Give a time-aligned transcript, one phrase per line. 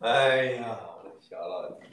[0.00, 1.84] 哎呀，我的小老弟！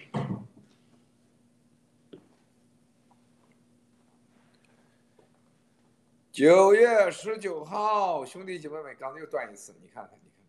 [6.32, 10.48] 九月十九号，兄弟姐妹们，刚才又断一次，你看看，你看看。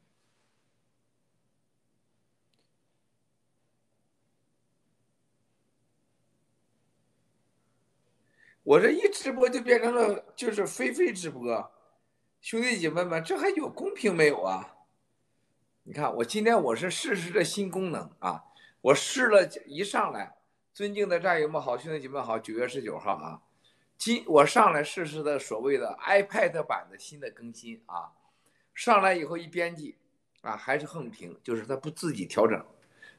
[8.63, 11.73] 我这一直播就变成了就是菲菲直播，
[12.41, 14.77] 兄弟姐妹们，这还有公平没有啊？
[15.89, 18.45] 你看我今天我是试试这新功能啊，
[18.83, 20.37] 我试了一上来，
[20.75, 23.41] 尊敬的战友们好，兄弟姐妹好，九月十九号啊，
[23.97, 28.13] 今我上来试试的所谓的 iPad 版的新的更新啊，
[28.75, 29.97] 上来以后一编辑
[30.43, 32.63] 啊还是横屏，就是它不自己调整，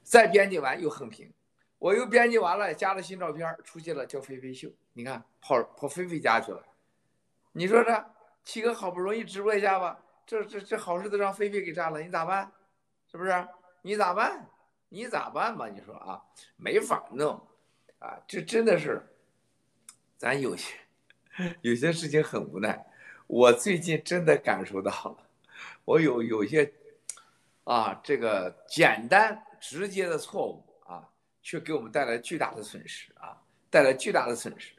[0.04, 1.34] 再编辑完又横屏。
[1.80, 4.70] 我又编辑完了，加了新照片，出去了叫菲菲秀。
[4.94, 6.64] 你看，跑跑菲菲家去了。
[7.54, 8.06] 你说这
[8.44, 12.52] 七哥好不容易直播一下吧，这这这好事都让菲菲给占了，你咋办？
[13.12, 13.48] 是不是？
[13.82, 14.48] 你咋办？
[14.90, 15.68] 你咋办吧？
[15.68, 16.22] 你说啊，
[16.58, 17.48] 没法弄
[18.00, 19.02] 啊，这真的是，
[20.18, 20.76] 咱有些
[21.62, 22.86] 有些事情很无奈。
[23.28, 25.18] 我最近真的感受到了，
[25.86, 26.74] 我有有些
[27.64, 31.10] 啊，这个简单直接的错误啊。
[31.42, 33.42] 却给我们带来巨大的损失啊！
[33.72, 34.74] 带来巨大的损失，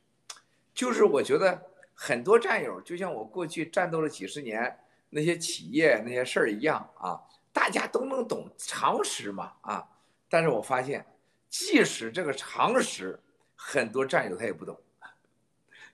[0.72, 1.60] 就是我觉得
[1.94, 7.19] 很多战友就像我过去战斗了几十年那些企业那些事儿一样啊，
[7.52, 9.88] 大家都能懂常识嘛啊！
[10.28, 11.04] 但是我发现，
[11.48, 13.18] 即使这个常识，
[13.56, 14.80] 很多战友他也不懂，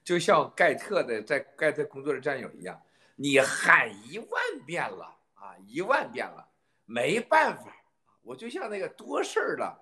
[0.04, 2.80] 就像盖特的在盖特工作的战友一样，
[3.14, 6.46] 你喊一万遍了啊，一万遍了，
[6.84, 7.74] 没办法，
[8.22, 9.80] 我就像那个多事儿的。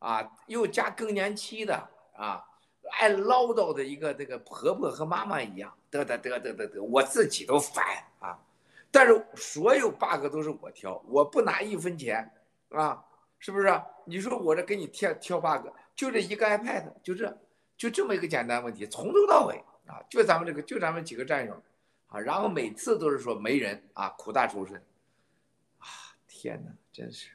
[0.00, 1.74] 啊，又加更年期的
[2.14, 2.44] 啊，
[2.98, 8.38] 爱唠叨的一个这个婆婆和妈妈一样，得得得得得得，我自己都烦啊。
[8.94, 12.30] 但是所有 bug 都是我挑，我不拿一分钱
[12.68, 13.04] 啊，
[13.40, 13.66] 是不是？
[14.04, 17.36] 你说我这给你挑挑 bug，就这一个 iPad，就这
[17.76, 19.56] 就这么一个简单问题，从头到尾
[19.88, 21.60] 啊，就咱们这个就咱们几个战友
[22.06, 24.76] 啊，然后每次都是说没人啊，苦大仇深
[25.78, 25.86] 啊，
[26.28, 27.30] 天哪，真是。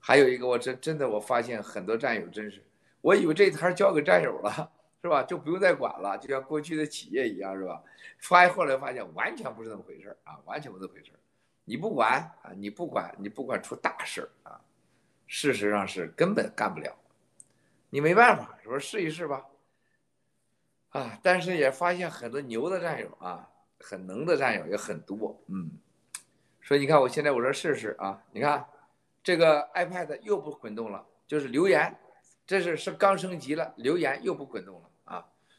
[0.00, 2.64] 还有一个，我真真的我发现很多战友真是，
[3.02, 4.72] 我以为这摊交给战友了，
[5.02, 5.22] 是吧？
[5.22, 7.82] 就不用再管了，就像过去的企业一样，是吧？
[8.20, 11.12] 发现后来发现完全不是那么回事啊，完全不是那么回事
[11.64, 14.60] 你不管啊，你不管，你不管出大事啊，
[15.26, 16.96] 事实上是根本干不了，
[17.90, 19.44] 你没办法，说试一试吧。
[20.90, 23.48] 啊，但是也发现很多牛的战友啊，
[23.80, 25.70] 很能的战友也很多，嗯。
[26.62, 28.66] 所以你看，我现在我说试试啊，你看。
[29.24, 31.96] 这个 iPad 又不滚动了，就是留言，
[32.44, 34.90] 这是是刚升级了，留言又不滚动了！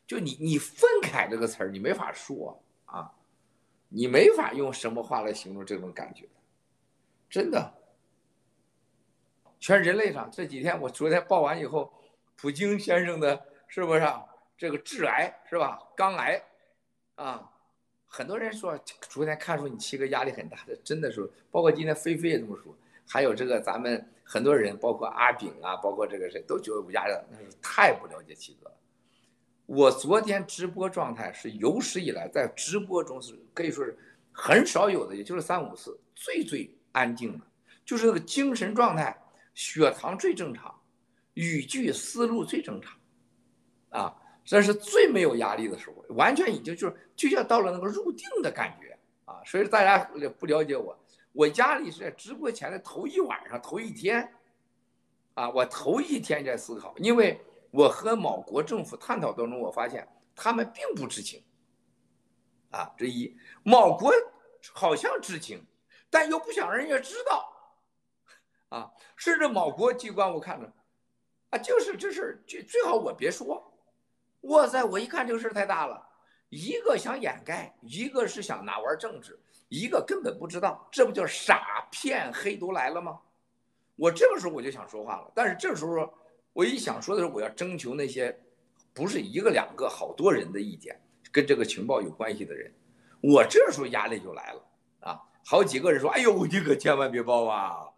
[0.05, 3.11] 就你你愤慨这个词儿，你没法说啊，
[3.89, 6.27] 你没法用什么话来形容这种感觉，
[7.29, 7.73] 真的。
[9.59, 11.93] 全人类上这几天，我昨天报完以后，
[12.35, 14.25] 普京先生的是不是啊？
[14.57, 15.79] 这个致癌是吧？
[15.95, 16.43] 肝癌
[17.15, 17.49] 啊，
[18.05, 18.77] 很多人说
[19.09, 22.75] 昨天看出你七哥压力很大的，真的是，包括今天菲菲也这么说。
[23.07, 28.75] 还有这个，咱们很多人，包括阿炳啊，包括这个谁，都觉得吴家的那是太不了解七哥了。
[29.65, 33.97] 我昨天直播状态是有史以来在直播中是可以说是
[34.31, 37.45] 很少有的，也就是三五次最最安静的，
[37.85, 39.17] 就是那个精神状态、
[39.53, 40.73] 血糖最正常、
[41.35, 42.97] 语句思路最正常，
[43.89, 49.41] 啊，这是最没有压力的时候，完全已经就是就像到了那个入定的感觉啊。
[49.45, 50.03] 所以大家
[50.37, 50.97] 不了解我。
[51.31, 54.31] 我压力是在直播前的头一晚上、头一天，
[55.33, 57.41] 啊，我头一天在思考，因为
[57.73, 61.43] 我和某国政府探讨当中，我发现他们并不知情，
[62.69, 64.13] 啊，这一，某国
[64.71, 65.65] 好像知情，
[66.07, 67.51] 但又不想让人家知道，
[68.69, 70.71] 啊，甚至某国机关我看着，
[71.49, 73.73] 啊，就是这事儿最最好我别说，
[74.41, 76.07] 哇塞，我一看这个事儿太大了，
[76.49, 79.39] 一个想掩盖，一个是想拿玩政治。
[79.69, 83.19] 一个根本不知道，这不叫傻骗黑都来了吗？
[83.95, 86.13] 我这个时候我就想说话了，但是这时候
[86.53, 88.39] 我一想说的是，我要征求那些
[88.93, 91.01] 不是一个两个好多人的意见，
[91.31, 92.71] 跟这个情报有关系的人，
[93.21, 94.65] 我这时候压力就来了
[94.99, 95.19] 啊！
[95.43, 97.89] 好几个人说：“哎呦，你可千万别报啊！”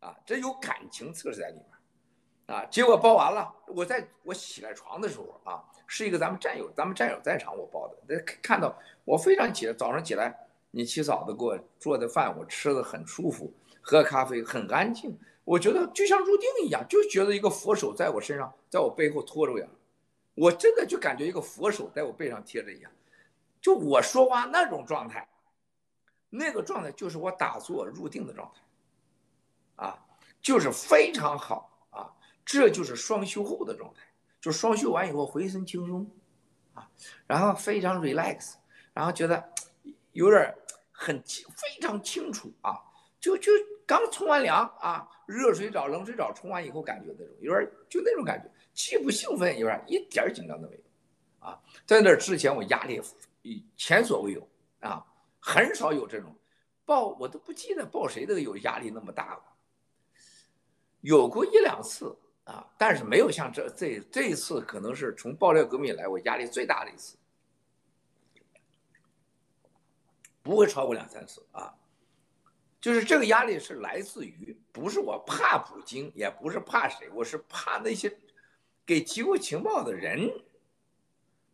[0.00, 2.66] 啊，这有感情测试在里面啊！
[2.66, 10.38] 结果报完了，我在我起来床的时候啊，是一个咱们战友，咱们战友在场，我报的，那看到我非常起来，早上起来。
[10.76, 19.70] 你起早的给我做的饭，我吃的很舒服，喝咖啡很安静，我觉得就像入定一样，就觉得一个佛手在我身上，在我背后托着我一样，
[20.34, 22.90] 我真的就感觉一个佛手在我背上贴着一样，
[23.60, 25.28] 就我说话那种状态，
[26.30, 30.06] 那个状态就是我打坐入定的状态，啊，
[30.40, 32.10] 就是非常好啊，
[32.44, 34.00] 这就是双休后的状态，
[34.40, 36.10] 就双休完以后浑身轻松
[36.72, 36.90] 啊，
[37.26, 38.54] 然后非常 relax，
[38.92, 39.52] 然后觉得
[40.12, 40.54] 有点
[40.90, 42.80] 很非常清楚啊，
[43.20, 43.52] 就就
[43.86, 50.82] 刚冲完凉啊，热水澡、冷水澡冲完以后感觉那种有点就那种感觉，既不兴奋，有点一点紧张都没有
[51.38, 53.00] 啊，在那之前我压力
[53.76, 54.48] 前所未有
[54.80, 55.04] 啊，
[55.38, 56.34] 很少有这种。
[56.86, 59.42] 报我都不记得报谁都有压力那么大了，
[61.00, 62.14] 有过一两次
[62.44, 67.16] 啊，但是没有像这这这一次可能是从爆料革命以来我压力最大的一次，
[70.42, 71.74] 不会超过两三次啊。
[72.84, 78.14] 就是这个压力是来自于不是我怕普京，也不是怕谁，我是怕那些
[78.84, 80.30] 给提供情报的人，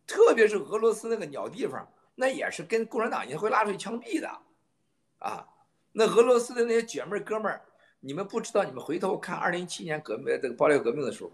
[0.05, 4.27] 特别是俄罗斯那个鸟地方，那也是跟共产党也会拉出去枪毙的。
[5.19, 5.47] 啊，
[5.93, 7.61] 那俄罗斯的那些姐妹哥们儿，
[8.01, 11.31] 你们不知道，你们回头看二零一七年革命这个爆料革命的时候，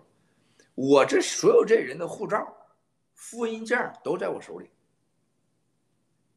[0.76, 2.56] 我这所有这人的护照、
[3.16, 4.70] 复印件都在我手里。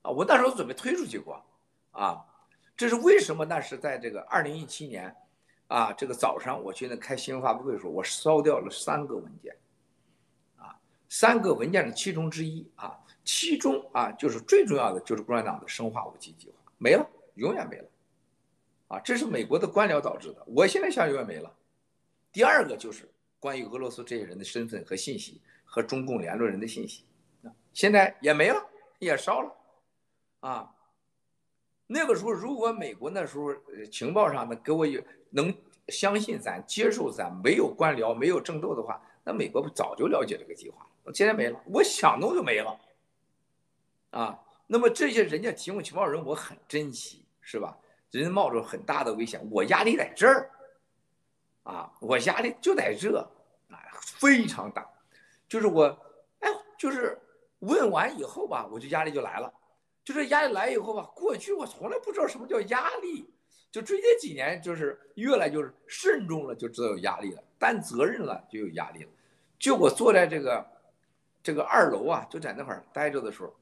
[0.01, 1.45] 啊，我那时候准备推出去过，
[1.91, 2.25] 啊，
[2.81, 3.45] 这是为什么？
[3.45, 5.15] 那是在这个二零一七年，
[5.67, 9.55] 啊，这个早上我去那开新闻发布会的时候，我烧掉了三个文件，
[10.57, 10.75] 啊，
[11.07, 17.07] 三个文件的其中之一，啊，其中啊就是最重要的就是共产党的生化武器计划没了。
[17.35, 17.89] 永远没了，
[18.89, 20.43] 啊，这是美国的官僚导致的。
[20.47, 21.55] 我现在想永远没了。
[22.33, 23.07] 第二个就是
[23.39, 27.05] 关于俄罗斯这些人的身份和信息和中共联络人的信息，
[27.75, 28.67] 现在也没了，
[28.99, 29.53] 也烧了，
[30.41, 30.75] 啊，
[31.93, 33.53] 那个时候如果美国那时候
[33.91, 35.53] 情报上的给我有能
[35.89, 41.13] 相信咱、接受咱，没有官僚、没有政斗的话，那美国不早就了解这个计划了。
[41.13, 42.81] 现在没了，我想弄就没了，
[44.11, 44.39] 啊。
[44.69, 47.77] 那么这些人家提供情报人，我很珍惜，是吧？
[48.13, 50.49] 人家冒着很大的危险，我压力在这儿，
[51.65, 53.19] 啊，我压力就在这，
[53.69, 54.89] 啊，非常大。
[55.49, 55.87] 就是我，
[56.39, 56.49] 哎，
[56.79, 57.21] 就是
[57.59, 59.53] 问完以后吧，我就压力就来了。
[60.05, 63.33] 就是压力来以后吧，过去我从来不知道什么叫压力，
[63.71, 69.11] 就最近几年就是越来就是慎重了，就知道有压力了，担责任了就有压力了。
[69.59, 70.67] 就我坐在这个
[71.43, 73.55] 这个二楼啊，就在那块儿待着的时候。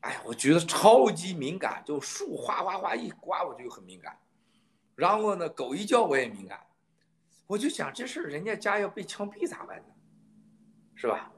[0.00, 4.14] 哎呀，我觉得超级敏感，就树哗哗哗一刮，我就很敏感。
[4.94, 6.60] 然后呢，狗一叫我也敏感。
[7.46, 9.94] 我就想，这事儿人家家要被枪毙咋办呢？
[10.94, 11.32] 是吧？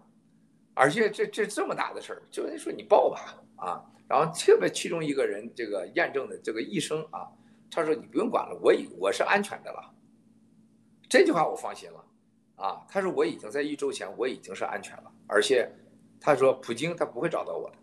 [0.74, 3.84] 而且这这这么大的事儿，就人说你报吧啊。
[4.08, 7.28] 然后特别其中一个人，这个验证的这个医生啊，
[7.70, 9.94] 他说你不用管了，我已我是安全的了。
[11.08, 12.04] 这句话我放心了
[12.56, 12.84] 啊。
[12.88, 15.70] 他说我已经在一周前我已经是安全了，而且
[16.20, 17.76] 他说普京他不会找到我的。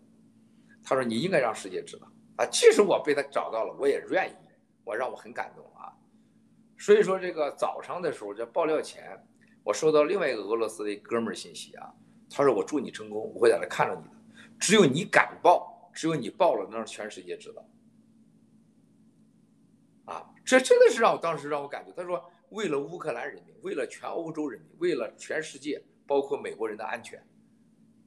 [0.82, 2.46] 他说：“你应该让世界知道啊！
[2.46, 4.32] 即使我被他找到了，我也愿意。
[4.82, 5.92] 我让我很感动啊！
[6.78, 9.22] 所以说，这个早上的时候，在爆料前，
[9.62, 11.92] 我收到另外一个俄罗斯的哥们信息啊。
[12.30, 14.10] 他说：‘我祝你成功，我会在那看着你的。
[14.58, 17.64] 只有你敢报，只有你报了，能让全世界知道。’
[20.06, 21.92] 啊，这真的是让我当时让我感觉。
[21.92, 27.18] 他说：‘为了乌克兰人民，为了全欧洲人民，为了全世界，包括美国人的安全，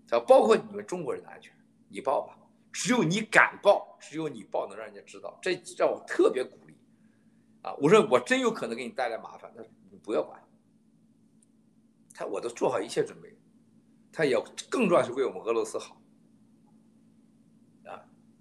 [0.10, 1.56] 啊，包括你们中国人的安全，
[1.90, 2.38] 你报吧。’
[2.74, 6.76] 只有你敢报，只有你报能让人家知道，这让我特别鼓励，
[7.62, 7.72] 啊！
[7.76, 10.44] 我说我真有可能给你带来麻烦，但是你不要管，
[12.16, 13.38] 他我都做好一切准备，
[14.12, 14.36] 他也
[14.72, 16.02] 更重要是为我们俄罗斯好，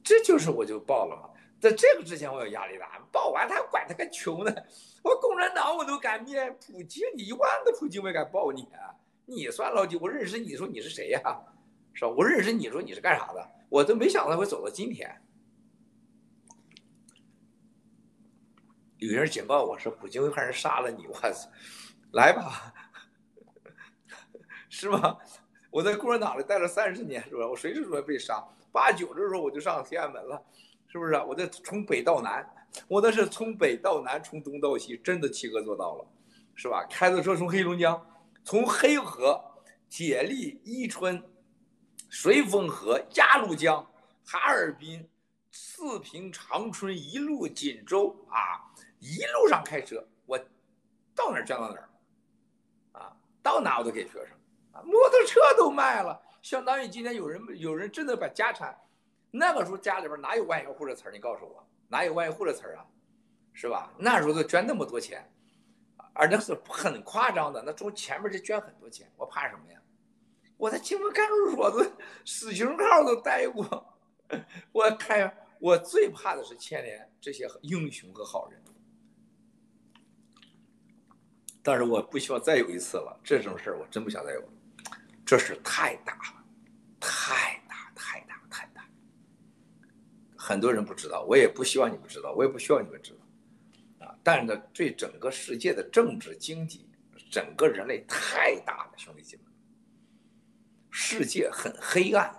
[0.03, 1.31] 这就是我就报了嘛，
[1.61, 4.53] 在这个之前我有压力大，报完他管他个球呢，
[5.03, 8.95] 我共产党我都敢灭，普京你一万个普京我也敢报你啊！
[9.27, 9.97] 你算老几？
[9.97, 11.21] 我认识你说你是谁呀？
[11.95, 12.11] 是吧？
[12.11, 13.51] 我认识你说你是干啥的？
[13.69, 15.23] 我都没想到会走到今天。
[18.99, 21.49] 有人警告我说：“普京会派人杀了你。”我操，
[22.13, 22.73] 来吧，
[24.69, 25.19] 是吧？
[25.71, 27.49] 我在共产党里待了三十年，是吧？
[27.49, 28.45] 我随时准备被杀。
[28.73, 30.43] 八九的时候我就上天安门了，
[30.89, 31.23] 是不是啊？
[31.23, 32.45] 我再从北到南，
[32.89, 36.07] 我那是从北到南，从东到西，真的七个做到了，
[36.55, 36.85] 是吧？
[36.91, 38.05] 开着车从黑龙江，
[38.43, 39.41] 从黑河、
[39.89, 41.23] 铁力、伊春。
[42.11, 43.83] 绥芬河、鸭绿江、
[44.27, 45.09] 哈尔滨、
[45.51, 48.61] 四平、长春，一路锦州啊，
[48.99, 50.39] 一路上开车，我
[51.17, 51.89] 到哪儿讲到哪儿，
[52.93, 54.37] 啊，到哪我都给学生，
[54.85, 58.77] 摩托车都卖了，相当于今天有人有人真的把家产，
[59.31, 61.13] 那个时候家里边哪有万元户的词儿？
[61.13, 62.85] 你告诉我，哪有万元户的词儿啊？
[63.53, 63.95] 是吧？
[63.97, 65.25] 那时候都捐那么多钱，
[66.13, 69.81] 而那是很夸张的，那从前面就捐很多钱，我怕什么呀？
[70.57, 71.93] 我在警察看守所都
[72.25, 73.97] 死刑号都待过，
[74.73, 78.61] 我看我最怕的是牵连这些英雄和好人。
[81.63, 84.49] 但是我不希望再有一次了，这种事儿我真不想再有了，
[85.33, 86.45] 这是太大了，
[87.01, 88.85] 太大太大太大，
[90.37, 93.15] 很多人不知道，我也不希望你们知道，我也不需要你们知
[93.99, 96.87] 道，啊，但是呢，对整个世界的政治经济，
[97.31, 99.45] 整个人类太大了，兄弟姐妹，
[100.91, 102.31] 世界很黑暗，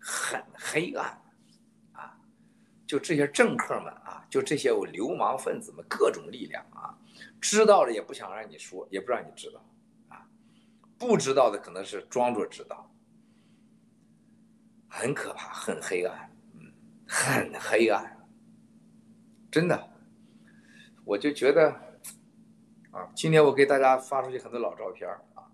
[0.00, 1.16] 很黑暗，
[1.92, 2.18] 啊，
[2.84, 6.98] 就这些政客们啊，就这些流氓分子们，各种力量啊。
[7.40, 9.64] 知道了也不想让你说，也不让你知道，
[11.06, 12.90] 不知道的可能是装作知道，
[14.88, 16.72] 很可怕，很黑暗，嗯，
[17.06, 18.26] 很黑暗，
[19.50, 19.90] 真的，
[21.04, 21.70] 我就觉得，
[22.90, 25.52] 啊，今天我给大家发出去很多老照片啊，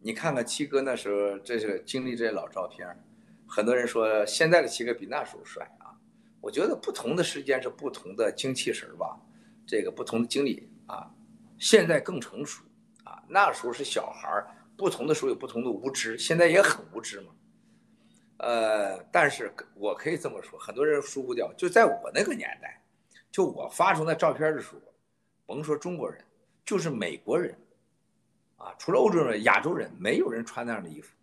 [0.00, 3.04] 你看看七哥那时候，这是经历这些老照片，
[3.46, 6.00] 很多人说现在的七哥比那时候帅啊，
[6.40, 9.20] 我觉得不同的时间是不同的精气神吧。
[9.66, 11.14] 这个不同的经历啊，
[11.58, 12.63] 现在更成熟，
[13.28, 17.32] 那时候是小孩儿，不同的时候有不同的无知，现在也很无知嘛。
[18.38, 22.82] 呃，但是我可以这么说，很多人疏忽掉，就在我那个年代，
[23.30, 24.80] 就我发出那照片的时候，
[25.46, 26.22] 甭说中国人，
[26.64, 27.56] 就是美国人，
[28.56, 31.14] 啊，除了欧洲人、亚洲人，没有人穿那样的衣服，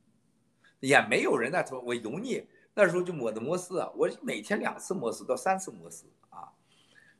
[0.80, 6.06] 也没有人那头我油腻，那时候就抹的摩丝啊，我每天两次摩丝到三次摩丝。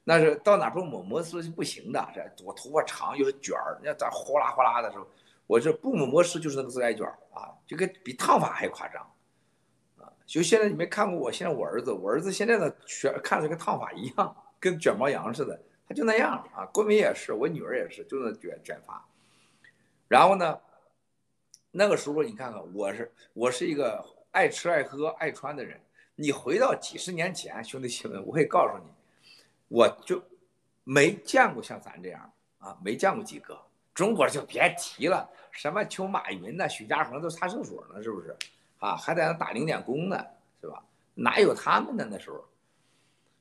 [0.04, 5.08] 那是到哪不抹摩丝是不行的，这我头发长又是卷儿，那咋哗啦哗啦的时候，
[5.46, 9.04] 我这不抹摩丝就是那个自来卷儿啊，就跟比烫发还夸张，
[9.98, 16.66] 啊，就现在你没看过我，现在我儿子，我儿子现在的卷看着跟烫发一样，跟卷毛羊似的，他就那样啊。
[16.74, 19.06] 郭美也是，我女儿也是，就那卷卷发。
[20.08, 20.60] 然后呢，
[21.70, 25.80] 那个时候你看看，我是我是一个爱吃爱喝爱穿的人，
[26.16, 28.92] 你回到几十年前，兄弟姐妹，我会告诉你。
[29.72, 30.22] 我就
[30.84, 33.58] 没见过像咱这样啊，没见过几个。
[33.94, 38.36] 中国就别提了，什么邱马云呢、许家恒都擦厕所呢，是不是？
[38.80, 40.26] 啊，还在那打零点工呢，
[40.60, 40.84] 是吧？
[41.14, 42.06] 哪有他们呢？
[42.12, 42.44] 那时候，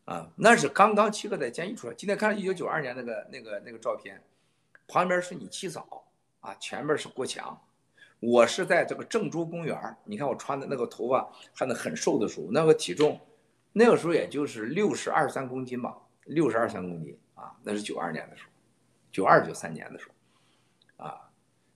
[0.04, 1.94] 啊，那是刚刚七哥在监狱出来。
[1.94, 4.22] 今天看一九九二年那个那个那个照片，
[4.86, 6.04] 旁边是你七嫂
[6.40, 7.60] 啊，前面是郭强，
[8.20, 9.96] 我是在这个郑州公园。
[10.04, 13.20] 你看我穿的那个头发还能很瘦的时候，那个体重，
[13.72, 15.96] 那个时候也就是六十二三公斤吧。
[16.30, 18.50] 六十二三公斤啊，那是九二年的时候，
[19.10, 20.08] 九二九三年的时
[20.96, 21.30] 候，啊，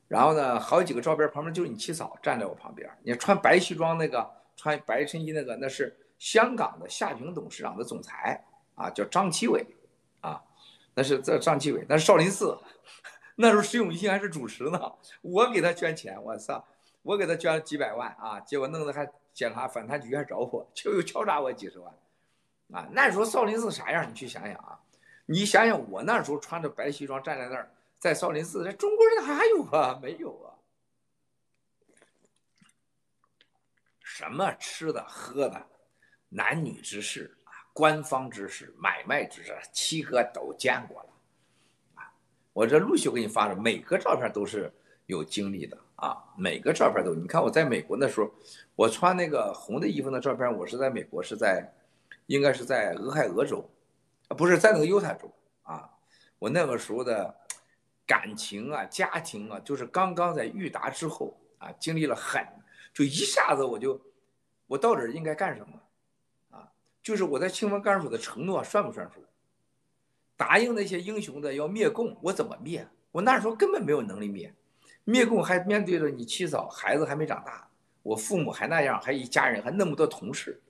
[0.07, 8.45] 然后呢，好几个照片旁边就是你七嫂站在我旁边，你穿白西装那个，穿白衬衣那个，那是香港的夏平董事长的总裁
[8.77, 9.67] 啊，叫张其伟
[10.21, 10.41] 啊，
[10.95, 12.57] 那是这张其伟，那是少林寺，
[13.37, 14.93] 那时候石永信还是主持呢，
[15.23, 16.65] 我给他捐钱，我操，
[17.03, 21.93] 我给他捐了几百万啊，结果弄得还检查反贪局还找我，就又敲诈我几十万。
[22.75, 24.05] 啊，那时候少林寺啥样？
[24.11, 24.81] 你去想想啊！
[25.27, 29.97] 你想想，我那时候穿着白西装站在那儿，在少林寺，这中国人还有啊？
[30.03, 30.59] 没有啊？
[34.03, 35.67] 什么吃的喝的，
[36.29, 41.09] 男女之事啊，官方之事，买卖之事，七哥都见过了
[41.95, 42.13] 啊！
[42.53, 44.73] 我这陆续给你发的每个照片都是
[45.07, 48.29] 有经历的啊，每个照片都，你看我在美国那时候，
[48.75, 51.73] 我穿那个红的衣服的照片，我是在美国是在。
[52.27, 53.71] 应该是在俄亥俄州，
[54.29, 55.91] 不是在那个犹他州啊。
[56.39, 57.35] 我那个时候的
[58.07, 62.47] 感情啊，家庭啊，就是刚刚在諭达之后啊，经历了很，
[62.93, 64.01] 就一下子我就，
[64.67, 65.81] 我到底应该干什么？
[66.51, 66.71] 啊，
[67.03, 69.25] 就是我在青峰干事所的承诺算不算数？
[70.37, 72.89] 答应那些英雄的要灭共，我怎么灭？
[73.13, 74.53] 我那时候根本没有能力灭，
[75.05, 77.71] 灭共还面对着你妻嫂，孩子还没长大，
[78.03, 80.61] 我父母还那样，还一家人，还那么多同事。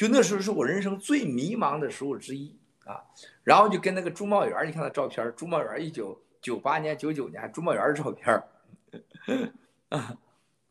[0.00, 3.04] 就那时候是我人生最迷茫的时候之一啊，
[3.44, 8.42] 然后就跟那个朱茂元，你看那照片，朱茂元一九九八年、九九年，朱茂元的照片，
[9.90, 10.16] 啊，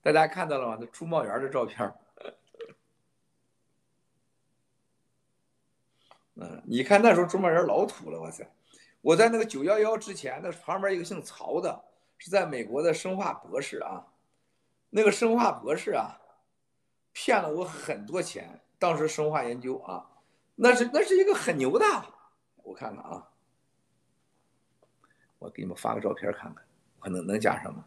[0.02, 0.78] 大家看到了吗？
[0.82, 1.94] 那朱茂元的照片，
[6.34, 8.52] 嗯，你看那时候朱茂元老土了，哇塞！
[9.02, 11.84] 我在那个九幺幺之前，那旁边一个姓曹的，
[12.18, 14.08] 是在美国的生化博士啊，
[14.90, 16.20] 那个生化博士啊，
[17.14, 18.60] 骗了我很多钱。
[18.80, 20.10] 当时生化研究啊，
[20.56, 21.86] 那是那是一个很牛的，
[22.64, 23.30] 我看看啊，
[25.38, 26.66] 我给你们发个照片看看，
[27.02, 27.86] 我能能加上吗？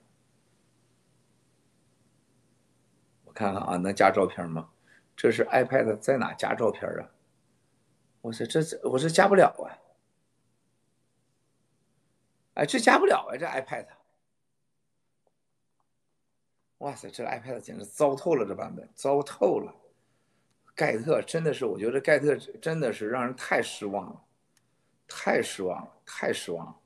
[3.24, 4.70] 我看看啊，能加照片吗？
[5.16, 7.10] 这是 iPad 在哪加照片啊？
[8.20, 9.72] 我说这这我这加不了啊，
[12.54, 13.86] 哎，这加不了啊，这 iPad，
[16.78, 19.74] 哇塞，这 iPad 简直糟透了，这版本糟透了。
[20.74, 24.22] 盖特真的是，我觉得盖特真的是让人太失望了，
[25.06, 26.76] 太失望了，太失望了。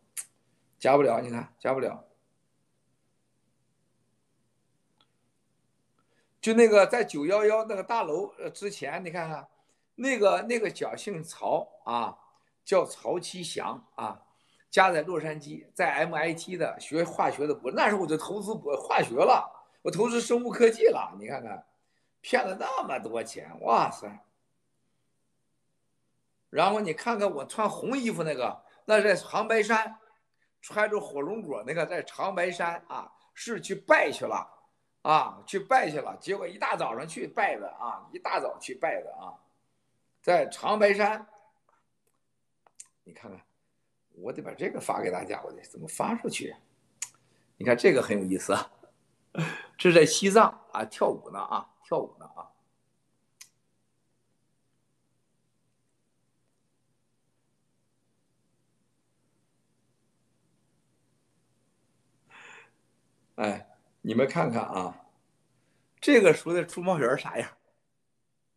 [0.79, 2.05] 加不了，你看加不了。
[6.41, 9.49] 就那个在九幺幺那个大楼之前，你看看，
[9.97, 12.17] 那个那个叫姓曹啊，
[12.65, 14.23] 叫曹其祥啊，
[14.71, 19.45] 家在洛杉矶，在 MIT 的学化学的博，那时候我就投资博化学了，
[19.83, 21.67] 我投资生物科技了，你看看，
[22.27, 24.19] 骗了那么多钱，哇塞！
[26.51, 29.97] 然后你看看我穿红衣服那个，那在长白山，
[30.61, 34.55] 穿着火龙果那个在长白山啊，是去拜去了。
[35.03, 39.39] 啊，去拜去了，结果一大早上去拜的啊，一大早去拜的啊，
[40.21, 41.25] 在长白山，
[43.05, 43.41] 你看看，
[44.17, 46.57] 我得把这个发给大家，我得怎么发出去？
[47.57, 48.53] 你看这个很有意思，
[49.79, 52.51] 这 是在西藏啊跳舞呢啊，跳舞呢啊，
[63.37, 63.69] 哎。
[64.03, 65.05] 你们看看啊，
[66.01, 67.51] 这个时候的竹茂园啥样？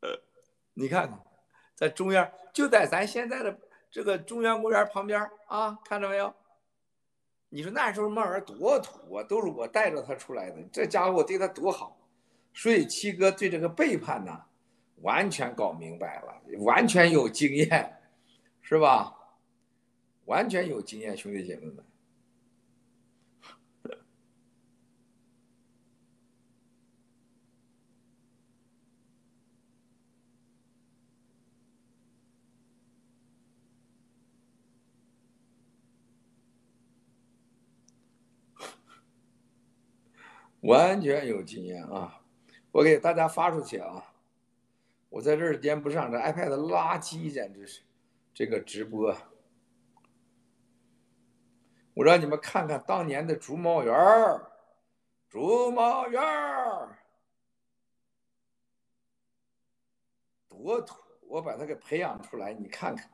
[0.75, 1.19] 你看看，
[1.73, 3.59] 在中央，就在咱现在的
[3.89, 6.35] 这个中央公园旁边啊，看着没有？
[7.49, 11.98] 你说那时候茂园多土啊，都是我带着他出来的，这家伙我对他多好，
[12.53, 14.43] 所以七哥对这个背叛呢，
[15.01, 18.01] 完全搞明白了，完全有经验，
[18.61, 19.15] 是吧？
[20.25, 21.83] 完全有经验，兄弟姐妹们。
[40.61, 42.21] 完全有经验啊！
[42.71, 44.13] 我给大家发出去啊！
[45.09, 47.81] 我在这儿连不上，这 iPad 垃圾简直是
[48.31, 49.17] 这个直播。
[51.95, 53.93] 我让你们看看当年的竹茂园，
[55.27, 56.21] 竹茂园
[60.47, 60.95] 多土！
[61.27, 63.09] 我把它给培养出来，你看看，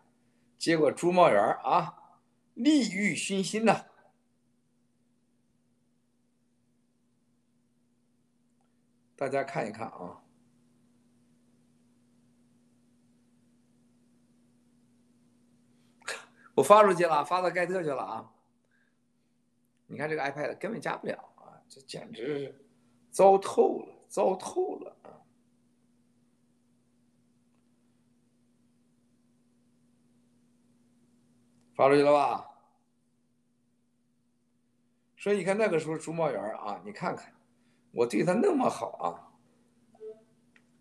[0.58, 2.19] 结果竹茂园啊，
[2.53, 3.86] 利欲熏心呐！
[9.15, 10.21] 大家看一看啊！
[16.56, 18.32] 我发出去了，发到盖特去了啊！
[19.88, 22.65] 你看这个 iPad 根本加不了啊，这简直是
[23.12, 25.21] 糟透了，糟透了啊！
[31.75, 32.49] 发出去了吧？
[35.17, 37.35] 所以你看那个时候竹茂园啊，你看看。
[37.95, 39.31] 我对他那么好啊！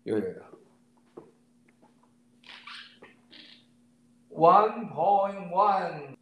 [0.03, 0.43] 有有有
[4.31, 6.17] ，one point one。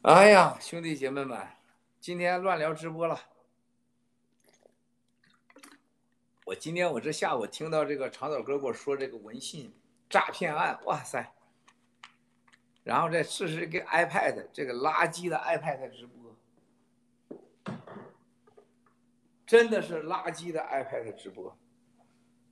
[0.00, 1.46] 哎呀，兄弟姐妹们，
[2.00, 3.20] 今天乱聊直播了。
[6.46, 11.34] 我今天我这下午听到这个长岛哥给我说这个文信诈骗案，哇塞！
[12.82, 16.29] 然后再试试这个 iPad，这个垃圾的 iPad 直播。
[19.50, 21.58] 真的是垃圾的 iPad 直播，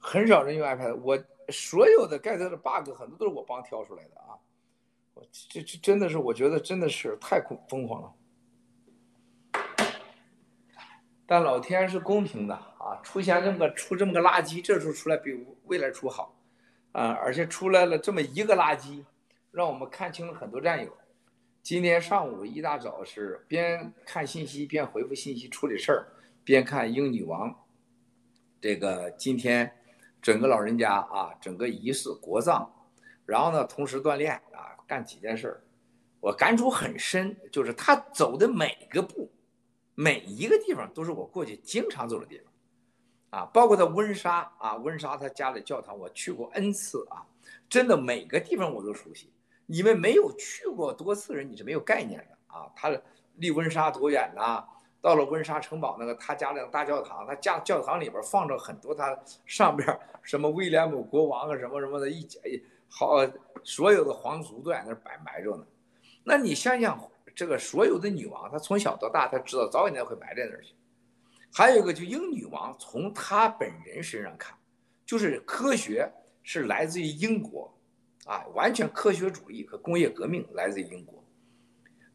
[0.00, 0.96] 很少人用 iPad。
[0.96, 1.16] 我
[1.48, 4.34] 所有的盖特的 bug 很多都是我帮挑出来的啊！
[5.14, 8.12] 我这这真的是，我觉得真的是太疯疯狂了。
[11.24, 16.36] 但老天是公平的啊，出现这么个出这么个垃圾，这时候出来比未来出好
[16.90, 17.12] 啊！
[17.12, 19.04] 而且出来了这么一个垃圾，
[19.52, 20.98] 让我们看清了很多战友。
[21.62, 26.08] 今天上午一大早是边看信息边回复信息处理事儿。
[26.48, 27.54] 边看英女王，
[28.58, 29.70] 这个今天
[30.22, 32.66] 整个老人家啊，整个仪式国葬，
[33.26, 35.62] 然后呢，同时锻炼啊，干几件事
[36.20, 39.30] 我感触很深，就是他走的每个步，
[39.94, 47.26] 每一个地方都是我过去经常走的地方，啊，包括他温莎啊，温莎他家里教堂我去过 N 次啊，
[47.68, 49.30] 真的每个地方我都熟悉。
[49.66, 52.72] 你们没有去过多次人，你是没有概念的啊。
[52.74, 52.90] 他
[53.34, 54.64] 离温莎多远呢？
[55.00, 62.40] 到了温莎城堡那个他家那个大教堂，他家教堂里边放着很多他上边什么威廉姆国王啊什么什么的一家
[62.88, 63.18] 好
[63.62, 65.64] 所有的皇族都在那摆埋着呢。
[66.24, 67.00] 那你想想，
[67.34, 70.74] 这个所有的女王，她从小到大，她知道早晚会埋在那儿去。
[71.52, 74.56] 还有一个就英女王，从她本人身上看，
[75.06, 76.10] 就是科学
[76.42, 77.72] 是来自于英国，
[78.24, 81.22] 啊，完全科学主义和工业革命来自于英国。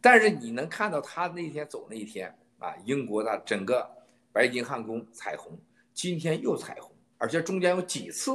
[0.02, 2.36] 但是你能看到她那天走那一天。
[2.64, 3.86] 啊，英国的整个
[4.32, 5.60] 白金汉宫彩虹，
[5.94, 8.32] 今天又彩虹，而且中间有几次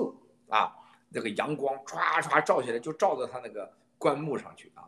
[0.51, 0.71] 啊，
[1.09, 4.85] 那个阳光唰唰照下来，就照到他那个棺木上去啊。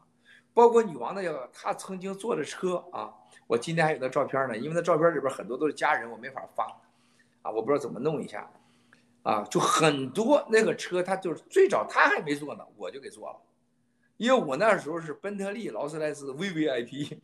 [0.52, 3.14] 包括女王的，她曾经坐着车啊，
[3.46, 6.64] 我今天还有那照片呢，因为那照片里边很多都是家人，我没法发
[7.40, 8.50] 啊，我不知道怎么弄一下
[9.22, 13.40] 啊，就很多那个车，他就是最早他还没坐呢，我就给坐了，
[14.18, 17.18] 因为我那时候是奔特利、劳斯莱斯 VVIP，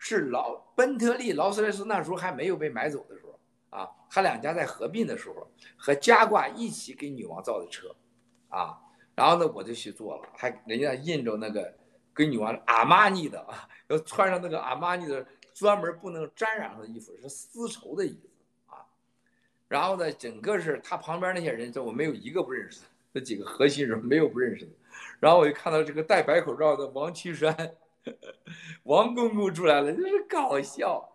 [0.00, 3.38] 是劳奔特利、劳斯莱斯那时候还没有被买走的时候
[3.78, 7.94] 啊，他两家在合并的时候和加挂一起给女王造的车
[8.48, 8.76] 啊，
[9.14, 11.72] 然后呢我就去坐了，还人家印着那个。
[12.12, 18.84] 跟女王阿玛尼的啊， 要穿上那个阿玛尼的专门不能沾染的衣服，是丝绸的衣服啊。
[19.68, 24.72] 然后呢，整个是他旁边那些人，这我没有一个不认识的，那几个核心人没有不认识的。
[25.20, 27.54] 然后我就看到这个戴白口罩的王岐山，
[28.84, 31.06] 王公公出来了，就是搞笑。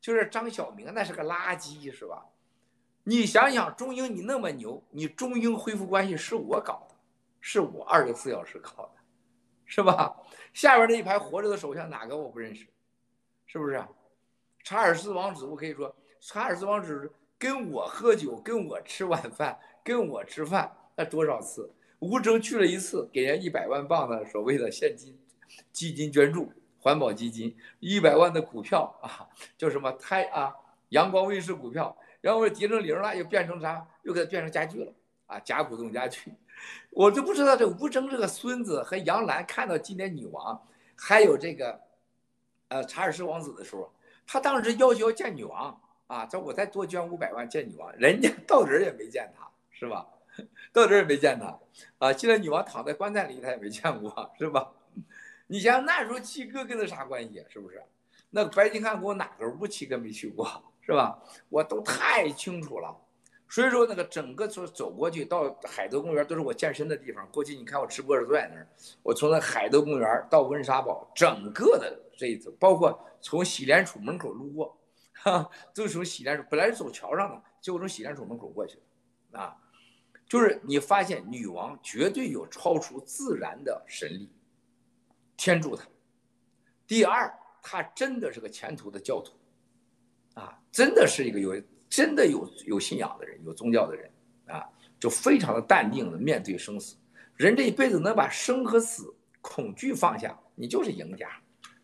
[0.00, 2.26] 就是张晓明那是个垃圾是吧？
[3.04, 6.96] 你想想，中英你那么牛，你中英恢复关系是我搞的，
[7.40, 8.92] 是我二十四小时搞的。
[9.64, 10.16] 是吧？
[10.52, 12.66] 下边那一排活着的首相哪个我不认识？
[13.46, 13.82] 是不是？
[14.64, 21.72] 查尔斯王子，我可以说，查尔斯王子跟我喝酒，跟我吃晚饭，跟我吃饭，那多少次？
[22.00, 25.16] 吴征去了一次，给人一百万镑的所谓的现金
[25.72, 30.54] 基金捐助，环保基金，一百万的股票啊，叫什么泰啊？
[30.90, 33.86] 阳光卫视股票，然后跌成零了，又变成啥？
[34.02, 34.92] 又给它变成家具了
[35.26, 35.40] 啊？
[35.40, 36.32] 假股东家具。
[36.90, 40.60] 我就不知道这吴征这个孙子和杨澜看到今天女王，
[40.96, 41.80] 还有这个，
[42.68, 43.92] 呃查尔斯王子的时候，
[44.26, 50.06] 他当时要求要见女王啊，叫我再多捐五百万见女王，人家 到底也没见他，是吧？
[50.72, 51.58] 到底也没见他
[51.98, 52.12] 啊！
[52.12, 54.72] 现在女王躺在棺材里，他也没见过，是吧？
[55.46, 57.82] 你想想那时候七哥跟他啥关系，是不是？
[58.30, 60.46] 那个白金汉宫哪个屋七哥没去过，
[60.80, 61.22] 是吧？
[61.48, 62.96] 我都太清楚了。
[63.48, 67.28] 所以说，那个整个走走过去到海德公园都是我健身的地方。
[67.30, 68.66] 过去你看我直播是坐在那儿，
[69.02, 74.78] 我从那海德公园到温莎堡，整个的这一次，包括从洗脸处门口路过，
[75.12, 78.78] 哈，就从洗脸处本来是走桥上的，结果从洗脸处门口过去
[79.32, 79.54] 了，啊，
[80.26, 84.32] 就是你发现女王绝对有超出自然的神力，
[85.44, 85.84] 天助他。
[86.86, 89.32] 第二，他真的是个前途的教徒，
[90.40, 91.60] 啊，真的是一个有。
[91.92, 94.10] 真的有有信仰的人，有宗教的人，
[94.46, 94.66] 啊，
[94.98, 96.96] 就非常的淡定的面对生死。
[97.36, 101.28] 人这一辈子能把生和死恐惧放下，你就是赢家，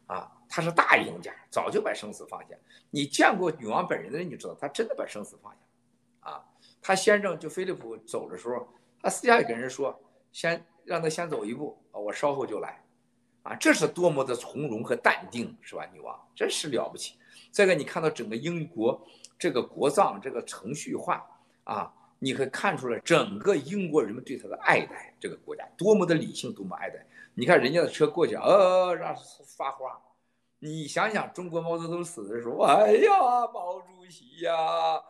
[0.06, 2.56] 啊，他是大赢家，早就把生死放下。
[2.88, 6.42] 你见过女王本人的人，你知道他真的把生死放下，啊，
[6.80, 8.66] 他先生就菲利普走的时候，
[9.02, 9.94] 他私下里跟人说，
[10.32, 12.82] 先让他先走一步，我稍后就来，
[13.48, 15.84] 啊，这是多么的从容和淡定，是吧？
[15.92, 17.16] 女王真是了不起。
[17.50, 19.00] 再个，你看到整个英国。
[19.40, 21.24] 这个国葬这个程序化
[21.62, 27.06] 啊，你可以看出来整个英国人们对他的爱戴，这个国家多么的理性，多么爱戴。
[27.34, 29.14] 你看人家的车过去，呃，让
[29.56, 29.96] 发花。
[30.58, 35.00] 你想想，中国毛泽东死的时候，哎呀，毛主席呀，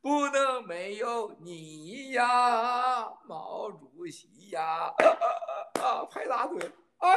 [0.00, 6.60] 不能没有你呀，毛主席呀，啊啊啊，拍大腿，
[6.98, 7.16] 哎呀，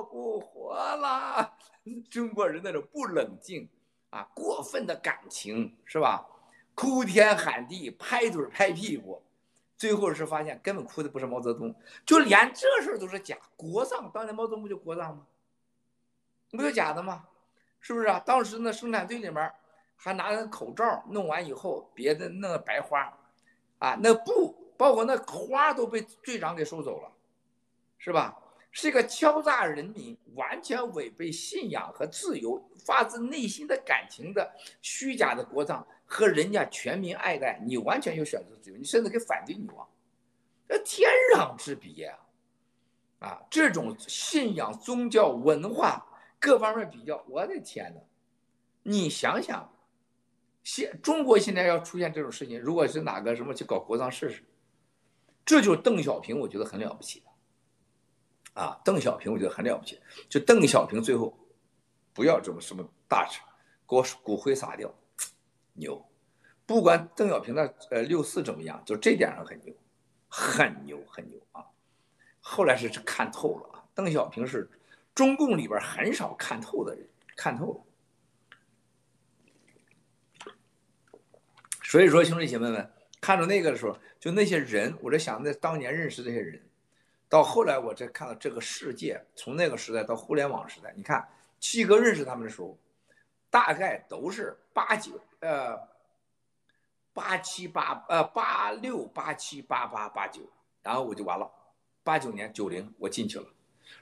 [0.00, 1.52] 不活了。
[2.08, 3.68] 中国人那种不冷静。
[4.10, 6.26] 啊，过分的感情是吧？
[6.74, 9.22] 哭天喊地，拍腿拍屁股，
[9.78, 11.74] 最后是发现根本哭的不是毛泽东，
[12.04, 13.38] 就连这事儿都是假。
[13.56, 15.26] 国葬当年毛泽东不就国葬吗？
[16.50, 17.26] 不就假的吗？
[17.80, 18.20] 是不是啊？
[18.20, 19.50] 当时那生产队里面
[19.96, 23.10] 还拿着口罩，弄完以后别的那个白花，
[23.78, 27.10] 啊，那布包括那花都被队长给收走了，
[27.96, 28.38] 是吧？
[28.72, 39.86] 是一个敲诈人民、完全违背信仰和自由、发自内心的感情的虚假的国葬，和人家全民爱戴，你完全有选择自由，你甚至可以反对女王，
[40.66, 42.18] 这天壤之别啊！
[43.18, 46.04] 啊，这种信仰、宗教、文化
[46.40, 48.00] 各方面比较，我的天哪！
[48.82, 49.70] 你想想，
[50.64, 54.42] 现中国现在要出现这种事情，如果是哪个什么去搞国葬试试，
[55.44, 57.26] 这就是邓小平，我觉得很了不起的。
[58.54, 61.38] 啊，邓小平我觉得很了不起，就邓小平最后
[62.12, 63.40] 不要这么什么大事，
[63.88, 64.94] 给我骨灰撒掉，
[65.72, 66.04] 牛！
[66.66, 69.74] 不管邓小平的呃六四怎么样，就这点上很牛，
[70.28, 71.64] 很牛很牛啊！
[72.40, 74.70] 后来是看透了啊，邓小平是
[75.14, 77.80] 中共里边很少看透的人，看透了。
[81.82, 86.62] 所以说兄弟姐妹们，看到那个的时候，就那些人，我在想那当年认识这些人。
[87.32, 91.26] 到后来，我再看到这个世界，从那个时代到互联网时代，你看
[91.58, 92.76] 七哥认识他们的时候，
[93.48, 95.80] 大概都是八九呃
[97.14, 100.42] 八七八呃八六八七八八八九，
[100.82, 101.50] 然后我就完了，
[102.04, 103.46] 八九年九零我进去了，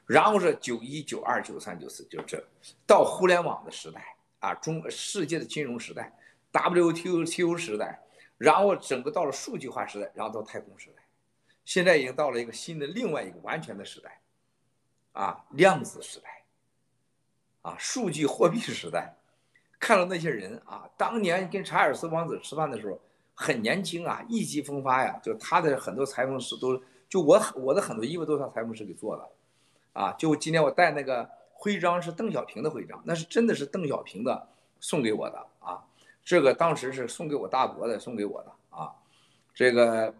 [0.06, 2.44] 然后是九一、九二、九三、九四，就这。
[2.84, 6.12] 到互联网的时代啊，中世界的金融时代
[6.50, 8.02] ，WTO 时代，
[8.38, 10.99] 然后整个到了数据化时代，然后到太空时代，
[11.70, 14.20] 现在已经到了一个新的另外一个完全的时代，
[15.12, 16.42] 啊，量子时代，
[17.62, 19.14] 啊，数据货币时代。
[19.78, 23.00] 看到那些人啊，当年跟查尔斯王子吃饭的时候
[23.36, 25.20] 很年轻啊，意气风发呀。
[25.22, 29.28] 就他的很多裁缝师都，就我我的很多衣服都是他裁缝师给做的，
[29.92, 34.48] 啊，就今天我戴那个徽章是邓小平的徽章，那是真的是邓小平的
[34.80, 35.86] 送给我的啊。
[36.24, 38.92] 这个当时是送给我大伯的，送给我的啊。
[39.54, 40.12] 这个，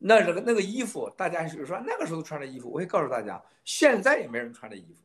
[0.00, 5.04] 那这个那个衣服，大家就是说那个时候穿的衣服，我会告诉大家，现在也没人穿的衣服。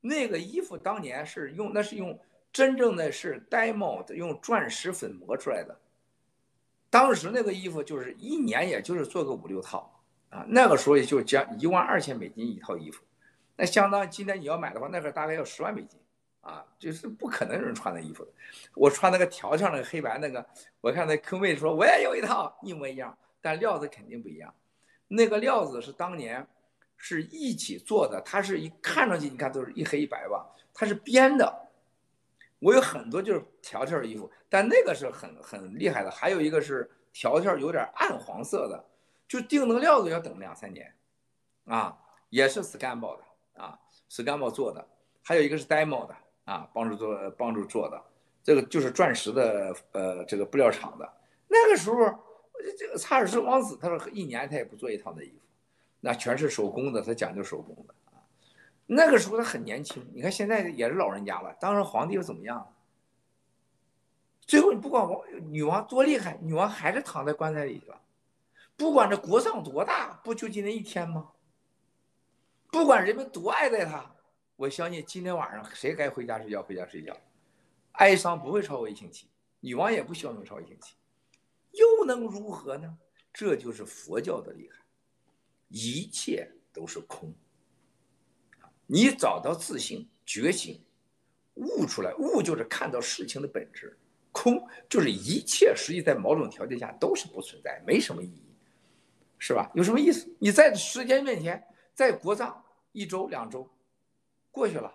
[0.00, 2.18] 那个衣服当年是用，那是用。
[2.52, 5.76] 真正的是 Diamond 用钻石粉磨出来的，
[6.88, 13.02] 当时那个衣服就是一年也就是做个五六套啊，那个时候也就将一万二千美金一套衣服，
[13.56, 15.98] 那相当于今天你要买的话，那个大概要十万美金
[16.42, 18.24] 啊，就是不可能有人穿的衣服。
[18.76, 20.46] 我穿那个条条那个黑白那个，
[20.80, 24.54] 我看那 Q 妹说我也有一套一模一样，但料子肯定不一样。
[25.06, 26.46] 那个料子是当年
[26.96, 31.68] 是一起做的，它是一看上去你看都是一黑一白吧，它是编的。
[32.58, 36.10] 我有很多就是条条的衣服，但那个是很很厉害的。
[36.10, 38.82] 还有一个是条条有点暗黄色的，
[39.28, 40.90] 就订那个料子要等两三年，
[41.66, 41.98] 啊，
[42.30, 43.78] 也是 Scamble 的啊
[44.08, 44.88] ，Scamble 做的。
[45.22, 48.02] 还有一个是 Demo 的啊，帮助做帮助做的，
[48.42, 51.12] 这个就是钻石的呃这个布料厂的。
[51.46, 51.96] 那个时候，
[52.72, 55.38] 这个查尔斯王子他说一年他也不做一套的衣服，
[56.00, 57.94] 那全是手工的，他讲究手工的。
[58.86, 61.54] 那个时候他很年轻，你看现在也是老人家了。
[61.60, 62.74] 当上皇帝又怎么样？
[64.46, 68.00] 最后你不管王女王多厉害，女王还是躺在棺材里了。
[68.76, 71.30] 不管这国葬多大，不就今天一天吗？
[72.70, 74.14] 不管人们多爱戴他，
[74.56, 77.16] 我相信今天晚上谁该回家睡觉回家睡觉，
[77.92, 79.28] 哀伤不会超过一星期。
[79.60, 80.94] 女王也不希望能超过一星期，
[81.74, 82.96] 又能如何呢？
[83.32, 84.78] 这就是佛教的厉害，
[85.68, 87.34] 一切都是空。
[88.86, 90.80] 你找到自信、觉醒、
[91.54, 93.98] 悟出来，悟就是看到事情的本质，
[94.30, 98.54] 空就是一切实际在某种条件下都是不存在，没什么意义，
[99.38, 99.70] 是吧？
[99.74, 100.28] 有什么意思？
[100.38, 103.68] 你在时间面前，在国葬一周、两周
[104.50, 104.94] 过去了，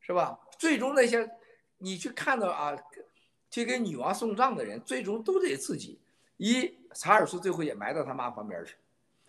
[0.00, 0.40] 是吧？
[0.58, 1.30] 最终那些
[1.76, 2.76] 你去看到啊，
[3.50, 6.00] 去给女王送葬的人，最终都得自己。
[6.36, 8.74] 一查尔斯最后也埋到他妈旁边去，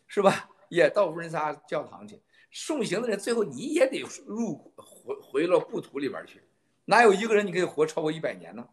[0.08, 0.50] 是吧？
[0.70, 2.22] 也到温莎教堂去。
[2.52, 6.42] 送行的人最后你也得入回回了故土里边去，
[6.86, 8.68] 哪有一个人你可以活超过一百年呢？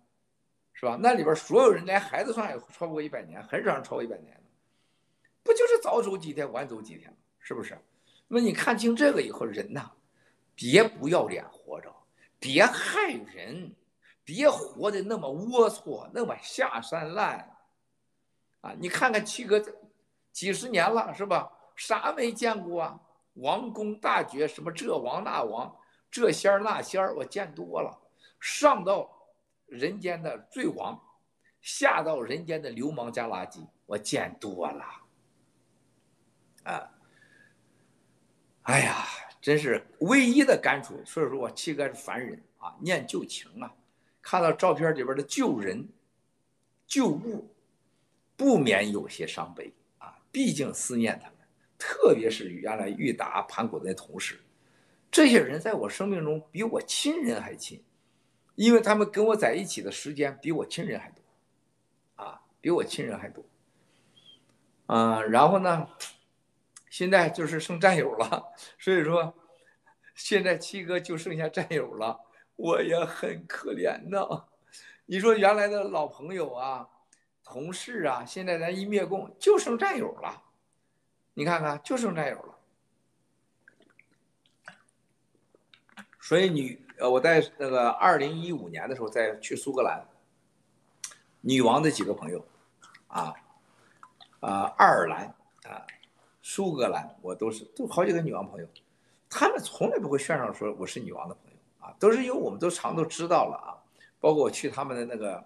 [0.72, 0.98] 是吧？
[1.00, 4.42] 那里边所有人连孩子算也超过一百年，很少人超过一百年的，
[5.42, 7.16] 不就是早走几天晚走几天吗？
[7.38, 7.78] 是不是？
[8.28, 9.90] 那你看清这个以后，人呐，
[10.54, 11.90] 别不要脸活着，
[12.38, 13.72] 别害人，
[14.26, 17.56] 别活的那么龌龊，那么下三滥
[18.60, 18.74] 啊！
[18.78, 19.64] 你看看七哥，
[20.32, 21.50] 几十年了是吧？
[21.76, 23.00] 啥没见过啊？
[23.34, 25.74] 王公大爵，什么这王那王，
[26.10, 27.96] 这仙儿那仙儿，我见多了。
[28.40, 29.08] 上到
[29.66, 31.00] 人间的罪王，
[31.60, 34.84] 下到人间的流氓加垃圾，我见多了。
[36.64, 36.90] 啊，
[38.62, 39.06] 哎呀，
[39.40, 41.00] 真是唯一的感触。
[41.04, 43.72] 所以说我七哥是凡人啊，念旧情啊，
[44.26, 45.88] 看到照片里边的旧人、
[46.84, 47.54] 旧物，
[48.36, 50.18] 不免有些伤悲啊。
[50.32, 51.36] 毕竟思念他们。
[51.78, 54.40] 特别是原来裕达盘古的那同事，
[55.12, 57.84] 这些人在我生命中比我亲人还亲，
[58.56, 61.22] 因为他们跟我在一起的时间比我亲人还多，
[62.16, 63.44] 啊，比我亲人还多，
[64.86, 65.88] 啊，然后呢，
[66.90, 69.34] 现在就是剩战友了，所以说，
[70.16, 72.18] 现在七哥就剩下战友了，
[72.56, 74.44] 我也很可怜呐。
[75.06, 76.88] 你说原来的老朋友啊、
[77.44, 80.42] 同事啊，现在咱一灭共，就剩战友了。
[81.34, 82.58] 你看看，就剩战友了。
[86.18, 90.04] 所以女呃，我在那个二零一五年的时候，在去苏格兰，
[91.42, 92.44] 女王的几个朋友，
[93.06, 93.32] 啊，
[94.40, 95.26] 啊，爱尔兰
[95.64, 95.86] 啊，
[96.42, 98.66] 苏格兰，我都是都好几个女王朋友，
[99.30, 101.45] 他们从来不会炫耀说我是女王的朋友
[101.98, 103.70] 都是因为我们都常都知道了啊，
[104.20, 105.44] 包括我去他们的那个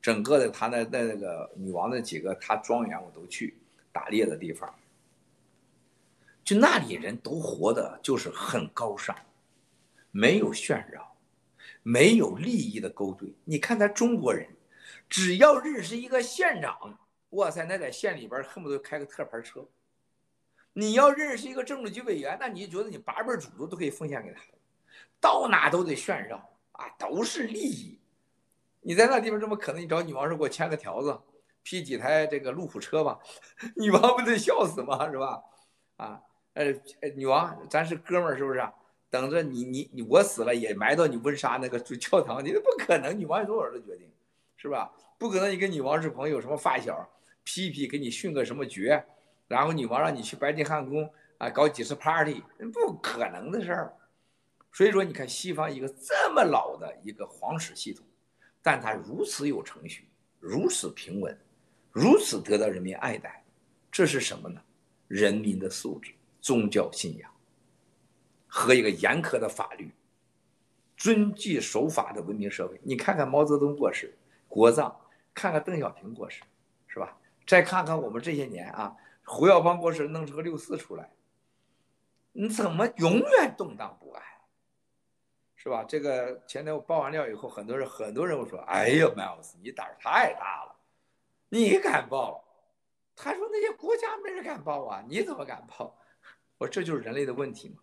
[0.00, 3.58] 整个的他那那那个女王的几个他庄园我都去
[3.92, 4.72] 打猎的地方。
[6.44, 9.16] 就那里人都活的就是很高尚，
[10.10, 11.16] 没有炫耀，
[11.84, 13.32] 没有利益的勾兑。
[13.44, 14.48] 你看咱中国人，
[15.08, 16.98] 只要认识一个县长，
[17.30, 19.64] 哇塞，那在县里边恨不得开个特牌车。
[20.72, 24.40] 你要认识一个政治局委员，那你就觉得你八辈祖宗都可以奉献给他，
[25.22, 26.36] 到哪都得炫耀
[26.72, 28.00] 啊，都是利益。
[28.80, 29.80] 你在那地方怎么可能？
[29.80, 31.16] 你找女王说给我签个条子，
[31.62, 33.20] 批几台这个路虎车吧，
[33.76, 35.08] 女王不得笑死吗？
[35.08, 35.40] 是吧？
[35.96, 36.20] 啊，
[36.54, 36.64] 呃，
[37.14, 38.60] 女王，咱是哥们儿，是不是？
[39.08, 43.16] 等着你，你你我死了也埋到你温莎那个教堂，你那不可能。
[43.16, 44.10] 女王有多少的决定，
[44.56, 44.92] 是吧？
[45.18, 47.08] 不可能，你跟女王是朋友，什么发小，
[47.44, 49.04] 批批给你训个什么爵，
[49.46, 51.08] 然后女王让你去白金汉宫
[51.38, 53.94] 啊搞几次 party，不可能的事儿。
[54.72, 58.04] 所以说，你看西方一个这么老的一个皇室系统，
[58.62, 60.08] 但它如此有程序，
[60.40, 61.38] 如此平稳，
[61.90, 63.44] 如此得到人民爱戴，
[63.90, 64.62] 这是什么呢？
[65.08, 67.30] 人民的素质、宗教信仰。
[68.54, 69.90] 和一个严苛的法律，
[70.94, 72.78] 遵纪守法的文明社会。
[72.82, 74.14] 你看看毛泽东过世，
[74.46, 74.94] 国葬；
[75.32, 76.42] 看看邓小平过世，
[76.86, 77.16] 是吧？
[77.46, 81.10] 再看看我们这些年啊，胡耀邦过世，弄出个六四出来，
[82.32, 84.22] 你怎么永远动荡不安？
[85.62, 85.84] 是吧？
[85.84, 90.74] 这个前天我爆完料以后，很多人很多人会说：“哎呀，Miles，你胆儿太大了，
[91.50, 92.42] 你敢爆？”
[93.14, 95.96] 他说：“那些国家没人敢爆啊，你怎么敢爆？”
[96.58, 97.76] 我说：“这就是人类的问题嘛。”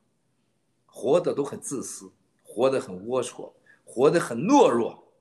[0.88, 2.12] 活得都很自私，
[2.44, 3.54] 活得很龌龊，
[3.86, 5.14] 活得很懦弱，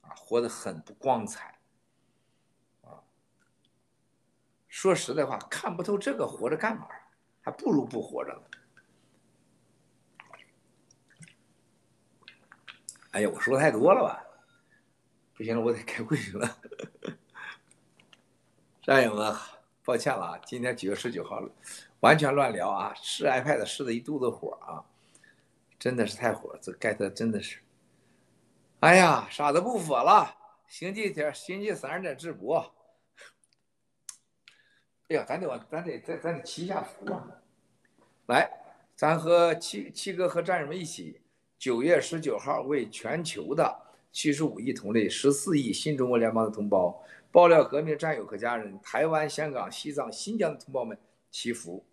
[0.00, 1.58] 啊，活得很不光彩，
[4.68, 6.88] 说实在话，看不透这个活着干嘛？
[7.42, 8.55] 还不如不活着呢。
[13.16, 14.22] 哎呀，我说太多了吧？
[15.34, 16.58] 不行了，我得开会去了。
[18.82, 19.34] 战友们，
[19.82, 21.50] 抱歉了啊，今天九月十九号了，
[22.00, 24.84] 完全乱聊啊，试 iPad 试的一肚子火啊。
[25.78, 27.60] 真的是太火，这 get 真的是，
[28.80, 30.36] 哎呀，傻子不说了。
[30.68, 32.74] 星期天，星期三的直播。
[35.08, 37.26] 哎呀，咱得往，咱得，咱咱得祈下福啊！
[38.26, 38.50] 来，
[38.94, 41.22] 咱和七七哥和战友们一起，
[41.58, 50.96] 九月十九号为全球的七十五亿同类、十四亿新中国联邦的同胞、爆料革命战友和家人、台湾、香港、西藏、新疆的同胞们
[51.30, 51.84] 祈福。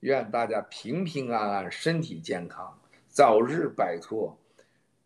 [0.00, 4.34] 愿大家平平安安，身体健康，早日摆脱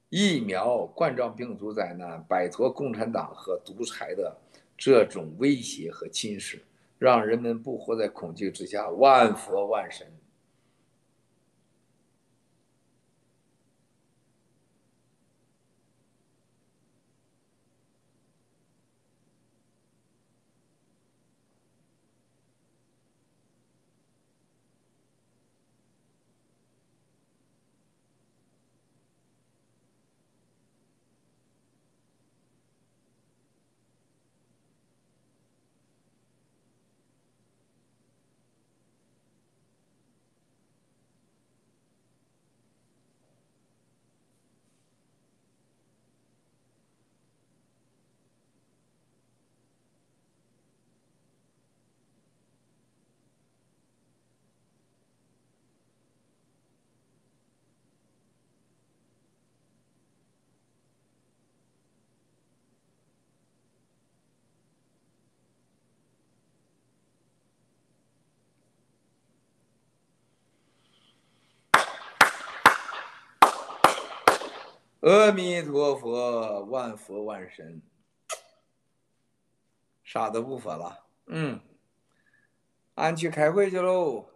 [0.09, 4.37] 疫苗冠状病毒灾难，摆脱共产党和独裁的
[4.79, 6.61] 这种威胁和侵蚀，
[6.97, 8.89] 让人们不活在恐惧之下。
[8.89, 10.07] 万佛万神。
[75.05, 77.83] 阿弥陀佛，万佛万神，
[80.03, 81.05] 啥都不说了。
[81.27, 81.61] 嗯，
[82.95, 84.27] 俺去开会去喽。